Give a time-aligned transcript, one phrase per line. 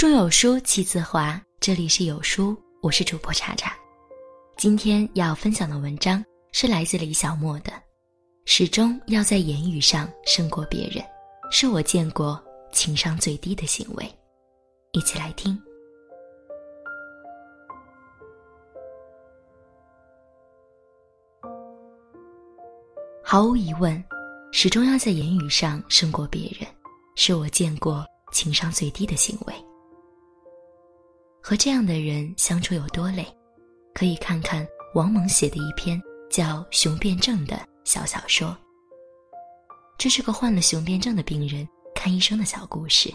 [0.00, 3.76] 中有书气自华，这里是有书，我是主播查查。
[4.56, 7.70] 今天要分享的文章是来自李小莫的，
[8.46, 11.04] 始终要在言语上胜过别人，
[11.50, 12.42] 是我见过
[12.72, 14.10] 情商最低的行为。
[14.92, 15.54] 一起来听。
[23.22, 24.02] 毫无疑问，
[24.50, 26.66] 始终要在言语上胜过别人，
[27.16, 29.54] 是我见过情商最低的行为。
[31.50, 33.26] 和这样的人相处有多累，
[33.92, 34.64] 可以看看
[34.94, 36.00] 王蒙写的一篇
[36.30, 38.56] 叫《雄辩症》的小小说。
[39.98, 43.12] 这是个患了雄辩症的病人看医生的小故事。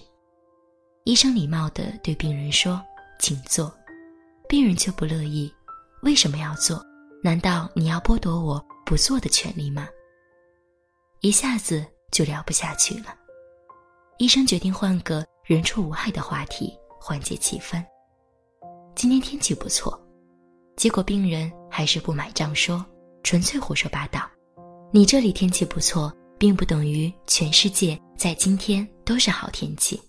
[1.05, 2.83] 医生礼貌地对病人说
[3.19, 3.73] ：“请坐。”
[4.49, 5.49] 病人却不乐意
[6.03, 6.85] ：“为什么要坐？
[7.23, 9.87] 难道你要剥夺我不做的权利吗？”
[11.23, 13.15] 一下子就聊不下去了。
[14.17, 17.81] 医生决定换个人畜无害的话题，缓解气氛。
[18.95, 20.01] 今天天气不错，
[20.77, 22.83] 结果病人还是不买账，说
[23.23, 24.21] 纯粹胡说八道。
[24.89, 30.01] 你这里天气不错，并不等于全世界在今天都是好天气。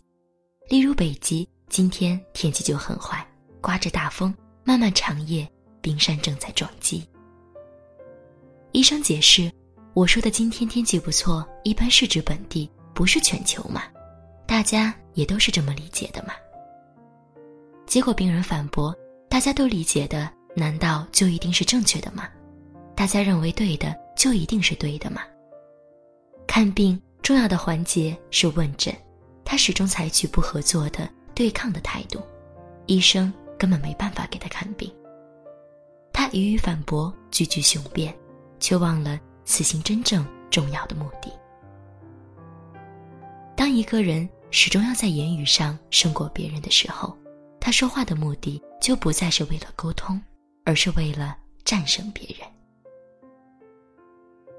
[0.69, 3.27] 例如北极今天天气就很坏，
[3.61, 5.47] 刮着大风，漫漫长夜，
[5.81, 7.05] 冰山正在撞击。
[8.71, 9.50] 医生解释，
[9.95, 13.83] 我说的今天天气不错，一般是指本地，不是全球嘛，
[14.47, 16.33] 大家也都是这么理解的嘛。
[17.87, 18.95] 结果病人反驳
[19.31, 22.28] ：“大家都理解的，难道就一定是正确的吗？
[22.95, 25.23] 大家认为对的，就一定是对的吗？”
[26.47, 28.95] 看病重要的环节是问诊，
[29.45, 32.20] 他始终采取不合作的、对抗的态度，
[32.87, 34.93] 医生根本没办法给他看病。
[36.12, 38.15] 他予以反驳，句句雄辩，
[38.59, 41.31] 却忘了此行真正重要的目的。
[43.55, 47.17] 当一个人始终要在言语上胜过别人的时候，
[47.67, 50.22] 他说话的目的就不再是为了沟通，
[50.65, 52.47] 而是为了战胜别人。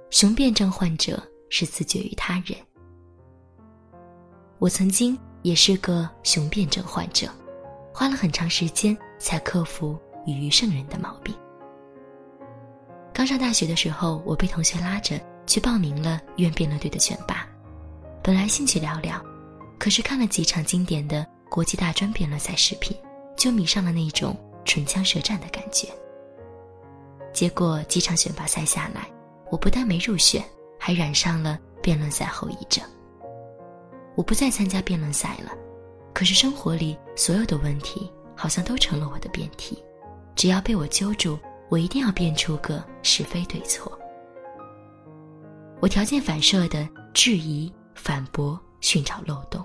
[0.09, 1.17] 雄辩症患者
[1.49, 2.57] 是自绝于他人。
[4.59, 7.31] 我曾经也是个雄辩症患者，
[7.93, 11.33] 花了很长时间才克服与于圣人的毛病。
[13.13, 17.47] 刚上大学的时候，我被同学拉着去报名了院辩论队的选拔，
[18.21, 19.17] 本来兴趣寥寥，
[19.79, 21.25] 可是看了几场经典的。
[21.49, 22.95] 国际大专辩论赛视频，
[23.35, 24.35] 就迷上了那种
[24.65, 25.87] 唇枪舌战的感觉。
[27.33, 29.09] 结果几场选拔赛下来，
[29.51, 30.43] 我不但没入选，
[30.79, 32.83] 还染上了辩论赛后遗症。
[34.15, 35.51] 我不再参加辩论赛了，
[36.13, 39.83] 可是生活里所有的问题好像都成了我的辩题，
[40.35, 41.37] 只要被我揪住，
[41.69, 43.91] 我一定要辩出个是非对错。
[45.79, 49.63] 我条件反射的质疑、反驳、寻找漏洞，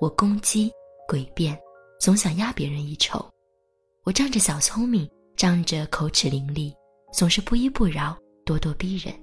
[0.00, 0.72] 我攻击。
[1.08, 1.58] 诡辩，
[2.00, 3.24] 总想压别人一筹。
[4.04, 6.74] 我仗着小聪明，仗着口齿伶俐，
[7.12, 9.14] 总是不依不饶，咄咄逼人，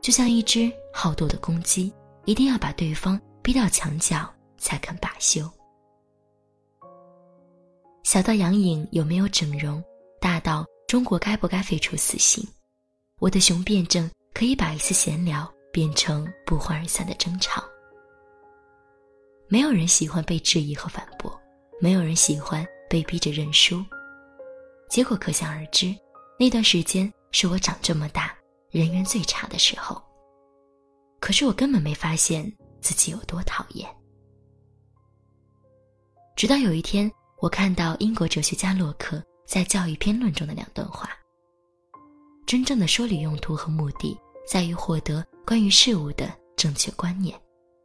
[0.00, 1.92] 就像一只好斗的公鸡，
[2.24, 5.50] 一定要把对方逼到墙角才肯罢休。
[8.02, 9.82] 小到杨颖有没有整容，
[10.20, 12.46] 大到中国该不该废除死刑，
[13.18, 17.62] 我的雄辩症可以把一次闲聊变成不欢而散的争吵。
[19.54, 21.32] 没有人喜欢被质疑和反驳，
[21.80, 23.84] 没有人喜欢被逼着认输。
[24.90, 25.94] 结果可想而知，
[26.40, 28.36] 那段时间是我长这么大
[28.72, 30.02] 人缘最差的时候。
[31.20, 33.88] 可是我根本没发现自己有多讨厌。
[36.34, 37.08] 直到有一天，
[37.40, 41.08] 我看到英国哲学家洛克在《教育篇论》中的两段话：
[42.44, 47.40] 真正的说理用途和目的，在于获得关于事物的正确观念。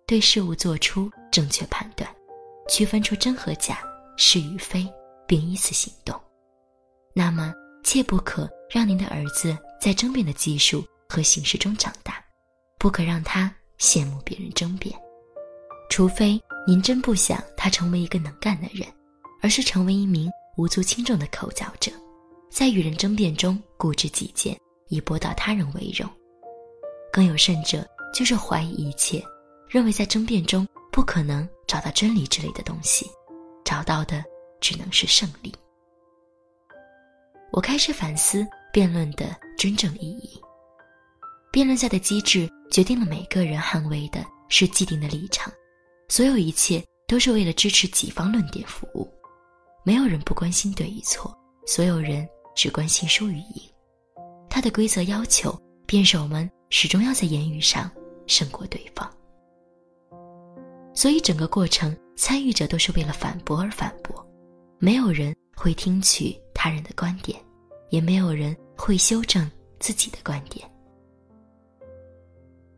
[0.08, 2.10] 对事物做出正确判断，
[2.68, 3.80] 区分出真和假、
[4.18, 4.88] 是与非，
[5.28, 6.20] 并依此行动。
[7.14, 7.54] 那么，
[7.84, 12.24] 切不可让您的儿子在争辩的技术和形式中长大，
[12.78, 14.94] 不可让他羡慕别人争辩，
[15.90, 18.88] 除非您真不想他成为一个能干的人，
[19.42, 21.92] 而是成为一名无足轻重的口角者，
[22.52, 24.58] 在与人争辩中固执己见，
[24.90, 26.10] 以博到他人为荣。
[27.12, 29.24] 更有甚者，就是怀疑一切。
[29.68, 33.10] 认为在争辩中不可能找到真理之类的东西，
[33.64, 34.24] 找到的
[34.60, 35.54] 只能是胜利。
[37.52, 40.40] 我开始反思辩论的真正意义。
[41.52, 45.52] 辩论赛的机制决定了每个人捍卫的是既定的立场，
[46.08, 49.12] 所有一切都是为了支持己方论点服务。
[49.84, 53.62] 没有人不关心对与错，所有人只关心输与赢。
[54.50, 57.90] 它的规则要求辩手们始终要在言语上
[58.28, 59.12] 胜过对方。
[61.00, 64.14] 所以整个过程参与者都是为了反驳而反驳，
[64.80, 67.42] 没有人会听取他人的观点，
[67.88, 69.50] 也没有人会修正
[69.80, 70.70] 自己的观点。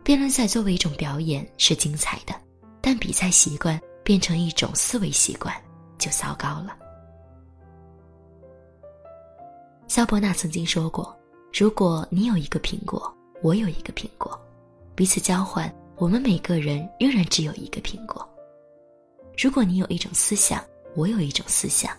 [0.03, 2.35] 辩论赛作为一种表演是精彩的，
[2.79, 5.51] 但比赛习惯变成一种思维习惯
[5.97, 6.77] 就糟糕了。
[9.87, 11.19] 肖伯纳曾经说过
[11.51, 14.39] ：“如果你有一个苹果，我有一个苹果，
[14.93, 18.27] 彼此交换，我们每个人仍然只有一个苹果。
[19.37, 20.65] 如果你有一种思想，
[20.95, 21.95] 我有一种思想，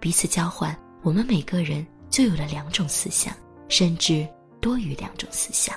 [0.00, 3.32] 彼此交换，我们每个人就有了两种思想，
[3.68, 4.28] 甚至
[4.60, 5.72] 多于两种思想。”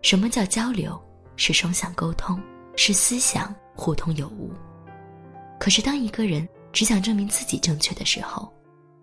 [0.00, 0.98] 什么叫交流？
[1.36, 2.40] 是双向沟通，
[2.74, 4.50] 是思想互通有无。
[5.60, 8.50] 可是，当一个人只想证明自己正确的时候，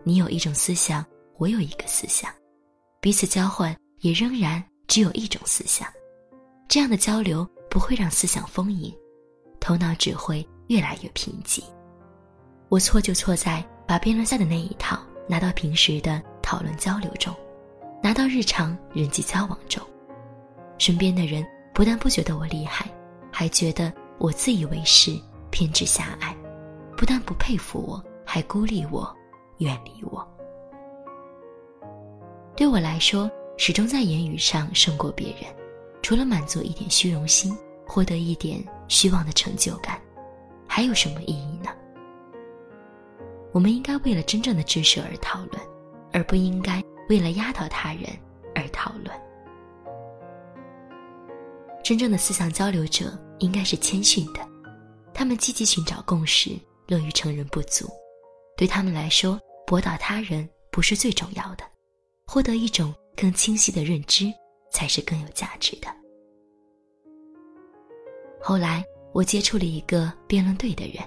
[0.03, 1.05] 你有一种思想，
[1.37, 2.33] 我有一个思想，
[2.99, 5.87] 彼此交换也仍然只有一种思想。
[6.67, 8.93] 这样的交流不会让思想丰盈，
[9.59, 11.63] 头脑只会越来越贫瘠。
[12.69, 17.33] 我错就错在把辩论赛的那一套拿到平时的讨论交流中，
[18.01, 19.81] 拿到日常人际交往中。
[20.77, 22.89] 身边的人不但不觉得我厉害，
[23.31, 25.17] 还觉得我自以为是、
[25.51, 26.35] 偏执狭隘；
[26.97, 29.15] 不但不佩服我，还孤立我、
[29.59, 30.27] 远离我。
[32.55, 35.43] 对我来说，始终在言语上胜过别人，
[36.05, 39.99] 除了满足一点虚荣心，获得一点虚妄的成就感，
[40.67, 41.71] 还有什么意义呢？
[43.51, 45.59] 我们应该为了真正的知识而讨论，
[46.13, 46.79] 而不应该
[47.09, 48.03] 为了压倒他人
[48.53, 49.09] 而讨论。
[51.83, 54.47] 真正的思想交流者应该是谦逊的，
[55.11, 56.51] 他们积极寻找共识，
[56.85, 57.89] 乐于承认不足。
[58.55, 61.63] 对他们来说，博导他人不是最重要的，
[62.27, 64.31] 获得一种更清晰的认知
[64.75, 65.87] 才是更有价值的。
[68.41, 68.83] 后来，
[69.13, 71.01] 我接触了一个辩论队的人，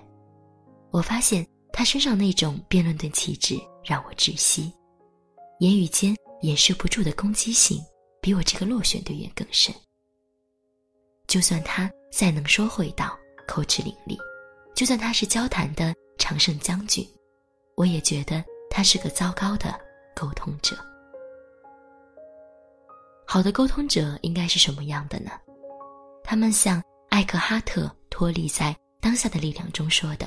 [0.91, 4.73] 我发现他身上那种辩论队气质让我窒息，
[5.61, 7.79] 言语间掩饰不住的攻击性，
[8.23, 9.75] 比我这个落选队员更深。
[11.27, 13.15] 就算他再能说会道、
[13.47, 14.17] 口齿伶俐，
[14.75, 17.07] 就算他是交谈的常胜将军，
[17.77, 19.79] 我也觉得他是个糟糕的
[20.17, 20.75] 沟通者。
[23.31, 25.31] 好的沟通者应该是什么样的呢？
[26.25, 30.27] 他们像艾克哈特脱离在当下的力量中说的，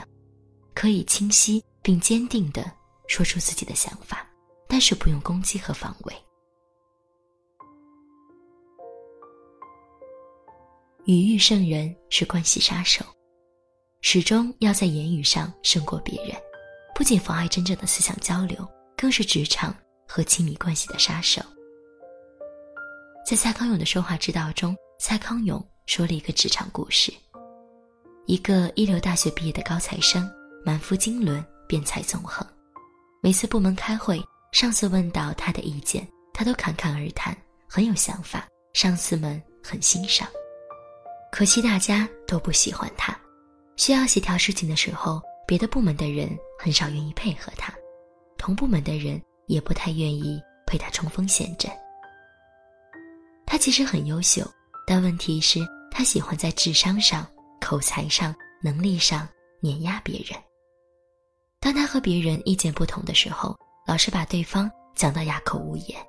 [0.75, 2.63] 可以清晰并坚定地
[3.07, 4.24] 说出自己的想法，
[4.68, 6.13] 但是不用攻击和防卫。
[11.06, 13.03] 语欲圣人是关系杀手，
[14.01, 16.39] 始终要在言语上胜过别人，
[16.94, 18.63] 不仅妨碍真正的思想交流，
[18.95, 19.75] 更是职场
[20.07, 21.42] 和亲密关系的杀手。
[23.31, 27.13] 在蔡康永的说话之道中，蔡康永说了一个职场故事：
[28.25, 30.30] 一个一流大学毕业的高材生，
[30.66, 32.45] 满腹经纶，辩才纵横，
[33.24, 37.33] 每次部门开会，上司问到他的意见，他都侃侃而谈，
[37.69, 40.27] 很有想法，上司们很欣赏。
[41.31, 43.18] 可惜大家都不喜欢他，
[43.77, 47.74] 需要协调事情的时候，别的部门的人很少愿意配合他，
[48.38, 50.38] 同部门的人也不太愿意
[50.68, 51.72] 陪他冲锋陷阵。
[53.62, 54.44] 其实很优秀，
[54.88, 55.60] 但问题是，
[55.92, 57.27] 他喜欢在智商上、
[57.62, 60.36] 口才上、能力上碾压别人。
[61.60, 66.03] 当他和别人意见不同的时候，老是把对方讲到哑口无言。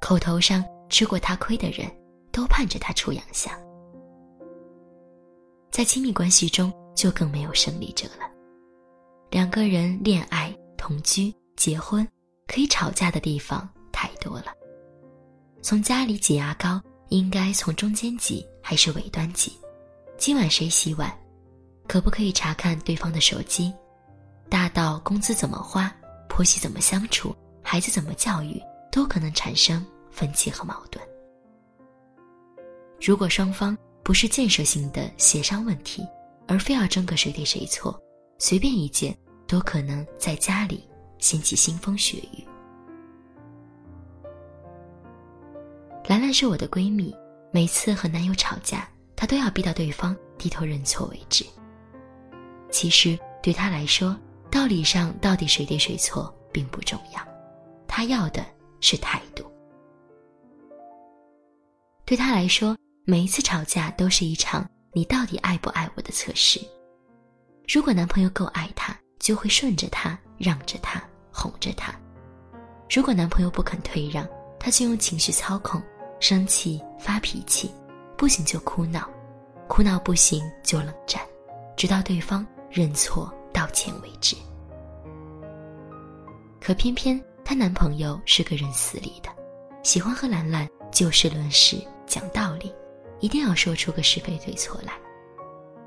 [0.00, 1.90] 口头上吃过他亏的人，
[2.30, 3.52] 都盼着他出洋相。
[5.72, 8.30] 在亲密关系中，就更没有胜利者了。
[9.28, 12.06] 两个人恋爱、同居、结婚，
[12.46, 14.54] 可以吵架的地方太多了。
[15.64, 16.78] 从家里挤牙膏，
[17.08, 19.50] 应该从中间挤还是尾端挤？
[20.18, 21.10] 今晚谁洗碗？
[21.88, 23.72] 可不可以查看对方的手机？
[24.50, 25.90] 大到工资怎么花，
[26.28, 28.60] 婆媳怎么相处，孩子怎么教育，
[28.92, 31.02] 都可能产生分歧和矛盾。
[33.00, 36.06] 如果双方，不是建设性的协商问题，
[36.46, 37.98] 而非要争个谁对谁错，
[38.38, 39.16] 随便一件
[39.46, 40.86] 都可能在家里
[41.18, 42.44] 掀起腥风血雨。
[46.06, 47.14] 兰兰是我的闺蜜，
[47.50, 51.44] 每次和男友吵架，她都要逼到对方低头认错为止。
[52.70, 54.16] 其实对她来说，
[54.50, 57.20] 道理上到底谁对谁错并不重要，
[57.88, 58.44] 她要的
[58.80, 59.44] 是态度。
[62.04, 62.76] 对她来说。
[63.06, 66.58] 每一次吵架都是一场你到底爱不爱我的测试。
[67.68, 71.92] 如果男朋友够爱她，就会顺着她，让着她，哄着她；
[72.88, 74.26] 如果男朋友不肯退让，
[74.58, 75.82] 她就用情绪操控，
[76.26, 77.70] 生气发脾气，
[78.16, 79.06] 不行就哭闹，
[79.68, 81.20] 哭闹不行就冷战，
[81.76, 84.34] 直到对方认错道歉为止。
[86.62, 89.28] 可偏偏她男朋友是个人死理的，
[89.82, 91.76] 喜欢和兰兰就事论事
[92.06, 92.74] 讲道理，
[93.20, 94.94] 一定要说出个是非对错来。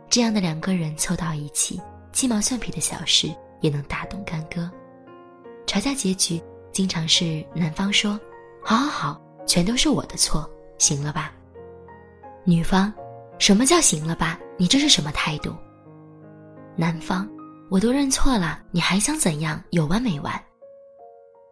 [0.07, 3.27] 这样的两个人凑到一起，鸡毛蒜皮的小事
[3.59, 4.69] 也能大动干戈。
[5.65, 6.39] 吵架结局
[6.71, 8.19] 经常是男方说
[8.63, 11.33] ：“好好好，全都是我的错，行了吧？”
[12.45, 12.93] 女方
[13.39, 14.39] ：“什么叫行了吧？
[14.57, 15.55] 你这是什么态度？”
[16.77, 17.27] 男方
[17.71, 19.63] ：“我都认错了，你还想怎样？
[19.71, 20.39] 有完没完？”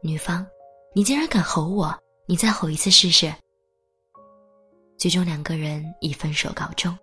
[0.03, 0.45] 女方
[0.93, 1.97] ：“你竟然敢吼我，
[2.27, 3.33] 你再吼一次试试。”
[4.97, 6.97] 最终两个人以分手告终，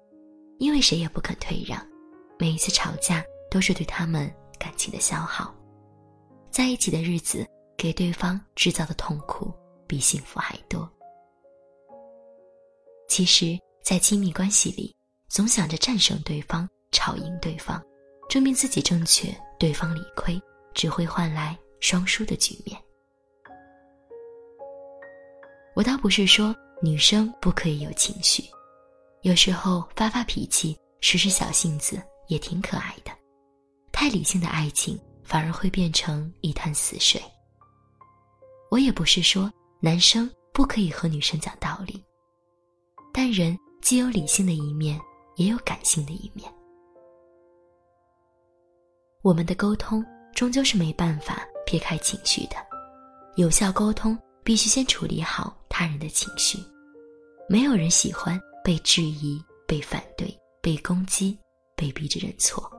[0.58, 1.84] 因为谁也不肯退让，
[2.38, 5.54] 每一次吵架都是对他们感情的消耗。
[6.50, 7.46] 在一起的日子，
[7.76, 9.52] 给对方制造的痛苦
[9.92, 10.90] 比幸福还多。
[13.11, 14.96] 其实，在亲密关系里，
[15.28, 17.78] 总想着战胜对方、吵赢对方，
[18.26, 20.40] 证明自己正确，对方理亏，
[20.72, 22.82] 只会换来双输的局面。
[25.76, 28.42] 我倒不是说女生不可以有情绪，
[29.20, 33.12] 有时候发发脾气、使使小性子也挺可爱的。
[33.92, 34.99] 太理性的爱情。
[35.25, 37.22] 反而会变成一潭死水。
[38.70, 39.50] 我也不是说
[39.85, 42.01] 男生不可以和女生讲道理，
[43.12, 44.97] 但人既有理性的一面，
[45.35, 46.49] 也有感性的一面。
[49.23, 50.05] 我们的沟通
[50.37, 52.55] 终究是没办法撇开情绪的，
[53.35, 56.61] 有效沟通必须先处理好他人的情绪。
[57.49, 61.37] 没有人喜欢被质疑、被反对、被攻击、
[61.75, 62.71] 被逼着认错。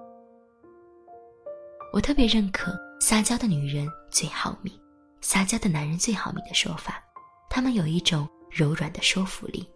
[1.91, 4.73] 我特别认可“撒娇的女人最好命，
[5.23, 7.01] 撒娇的男人最好命”的说法，
[7.49, 9.67] 他们有一种柔软的说服力。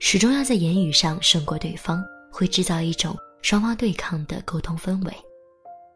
[0.00, 5.16] 始终要在言语上胜过对方，会制造一种双方对抗的沟通氛围。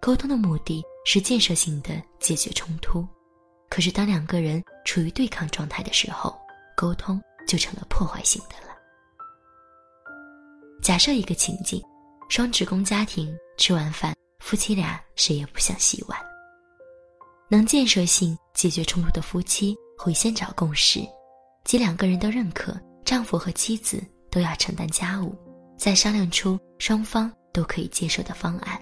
[0.01, 3.07] 沟通的目的是建设性的解决冲突，
[3.69, 6.39] 可是当两个人处于对抗状态的时候，
[6.77, 8.75] 沟通就成了破坏性的了。
[10.81, 11.83] 假设一个情境。
[12.29, 16.17] 双职工家庭吃完饭，夫妻俩谁也不想洗碗。
[17.53, 21.01] 能建设性解决冲突的夫妻会先找共识，
[21.65, 25.37] 即两个人都认可丈夫和妻子都要承担家务，
[25.77, 28.81] 再商量出双方都可以接受的方案，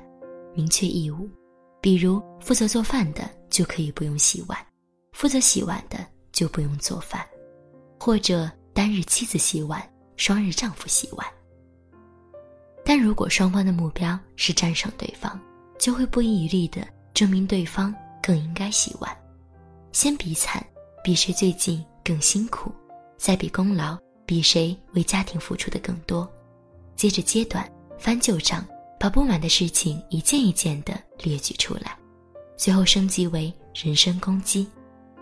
[0.54, 1.30] 明确义务。
[1.80, 4.58] 比如负责做饭的就可以不用洗碗，
[5.12, 7.26] 负责洗碗的就不用做饭，
[7.98, 9.82] 或者单日妻子洗碗，
[10.18, 11.26] 双日丈夫洗碗。
[12.84, 15.40] 但如果双方的目标是战胜对方，
[15.78, 17.94] 就会不遗余力地证明对方
[18.28, 19.10] 更应该洗碗，
[19.90, 20.62] 先比惨，
[21.02, 22.70] 比谁最近更辛苦，
[23.16, 26.30] 再比功劳，比谁为家庭付出的更多，
[26.94, 27.66] 接着揭短
[27.98, 28.62] 翻旧账，
[29.00, 30.92] 把不满的事情一件一件的
[31.22, 31.96] 列举出来，
[32.54, 34.68] 最后升级为人身攻击，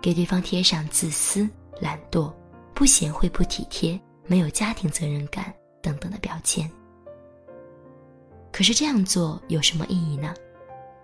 [0.03, 1.49] 给对方贴上自私、
[1.81, 2.35] 懒惰、
[2.75, 3.97] 不贤惠、不体贴、
[4.27, 6.69] 没有家庭责任感等等的标签。
[8.51, 10.35] 可是这样做有什么意义呢？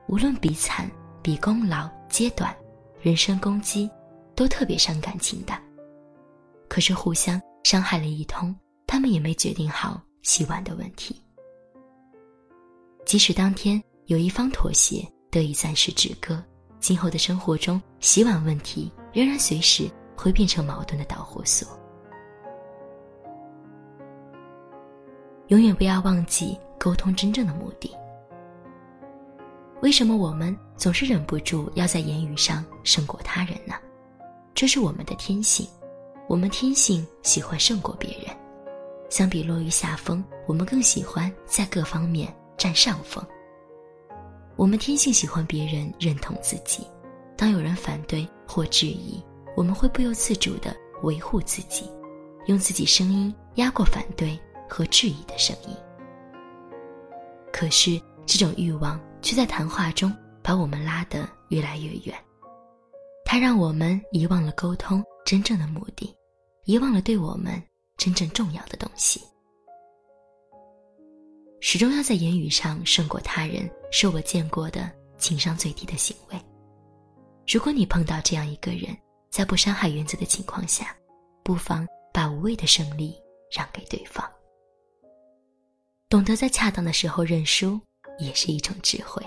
[0.09, 0.91] 无论比惨、
[1.23, 2.55] 比功劳、揭短、
[3.01, 3.89] 人身攻击，
[4.35, 5.55] 都特别伤感情的。
[6.69, 8.55] 可是互相伤害了一通，
[8.87, 11.15] 他们也没决定好洗碗的问题。
[13.07, 16.43] 即使当天有一方妥协，得以暂时止戈，
[16.81, 21.69] 今后的生活中洗碗问题仍然随时会变成矛盾的导火索。
[25.49, 26.59] 永远不要忘记。
[26.83, 27.95] 沟通真正的目的。
[29.83, 33.75] 为什么我们总是忍不住要在言语上胜过他人呢？
[34.55, 35.67] 这是我们的天性，
[36.29, 38.29] 我们天性喜欢胜过别人。
[39.11, 43.27] 相比落于下风，我们更喜欢在各方面占上风。
[44.55, 46.87] 我们天性喜欢别人认同自己，
[47.37, 49.21] 当有人反对或质疑，
[49.57, 50.73] 我们会不由自主地
[51.03, 51.91] 维护自己，
[52.47, 55.75] 用自己声音压过反对和质疑的声音。
[57.53, 62.17] 可是，这种欲望却在谈话中把我们拉得越来越远。
[63.25, 66.15] 它让我们遗忘了沟通真正的目的，
[66.65, 67.63] 遗忘了对我们
[67.97, 69.21] 真正重要的东西。
[71.61, 76.41] 始终要在言语上胜过他人，是我见过的情商最低的行为。
[77.47, 78.97] 如果你碰到这样一个人，
[79.31, 80.95] 在不伤害原则的情况下，
[81.43, 83.15] 不妨把无谓的胜利
[83.51, 84.29] 让给对方。
[86.09, 87.81] 懂得在恰当的时候认输，
[88.19, 89.23] 也是一种智慧。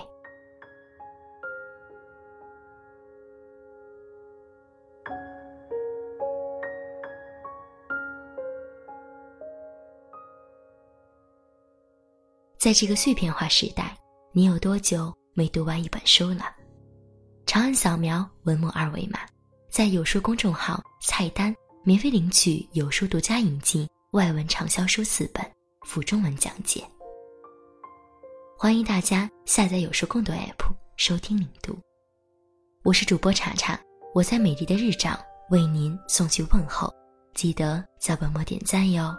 [12.58, 13.96] 在这个碎片化时代，
[14.32, 16.46] 你有多久没读完一本书了？
[17.46, 19.20] 长按扫描文末二维码，
[19.70, 25.48] 在有书公众号菜单免费领取有书独家引进外文畅销书四本，
[25.82, 26.82] 附中文讲解。
[28.58, 31.78] 欢迎大家下载有书共读 APP 收听领读。
[32.84, 33.78] 我是主播查查，
[34.14, 35.14] 我在美丽的日照
[35.50, 36.90] 为您送去问候，
[37.34, 39.14] 记得在本末点赞哟。